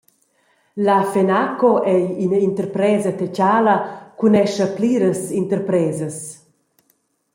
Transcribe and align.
La 0.85 0.95
Fenaco 1.11 1.69
ei 1.93 2.05
ina 2.25 2.37
interpresa 2.47 3.11
tetgala 3.19 3.75
ch’unescha 4.17 4.65
pliras 4.75 5.21
interpresas. 5.41 6.17